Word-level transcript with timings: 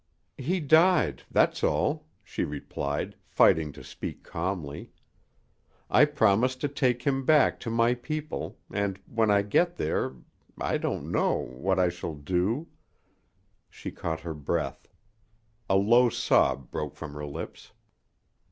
"He 0.39 0.59
died 0.59 1.21
that's 1.29 1.63
all," 1.63 2.07
she 2.23 2.43
replied, 2.43 3.15
fighting 3.27 3.71
to 3.73 3.83
speak 3.83 4.23
calmly. 4.23 4.89
"I 5.91 6.05
promised 6.05 6.59
to 6.61 6.67
take 6.67 7.03
him 7.03 7.23
back 7.23 7.59
to 7.59 7.69
my 7.69 7.93
people, 7.93 8.57
And 8.71 8.99
when 9.05 9.29
I 9.29 9.43
get 9.43 9.75
there 9.75 10.15
I 10.59 10.79
don't 10.79 11.11
know 11.11 11.33
what 11.37 11.77
I 11.77 11.89
shall 11.89 12.15
do" 12.15 12.65
She 13.69 13.91
caught 13.91 14.21
her 14.21 14.33
breath. 14.33 14.87
A 15.69 15.75
low 15.75 16.09
sob 16.09 16.71
broke 16.71 16.95
from 16.95 17.13
her 17.13 17.27
lips. 17.27 17.71